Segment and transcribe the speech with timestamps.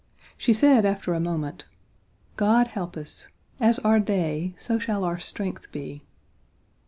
[0.35, 1.65] She said after a moment:
[2.35, 3.27] "God help us.
[3.59, 6.01] As our day, so shall our strength be."